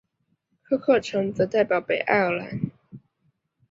[0.63, 2.59] 科克城则代表北爱尔兰。